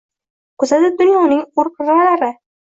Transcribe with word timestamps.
Kuzatib 0.63 0.97
dunyoning 1.03 1.45
o’r- 1.65 1.71
qirlarini. 1.79 2.35